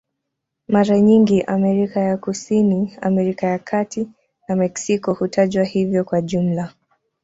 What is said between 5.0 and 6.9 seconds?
hutajwa hivyo kwa jumla.